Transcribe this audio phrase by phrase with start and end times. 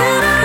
[0.00, 0.39] Did I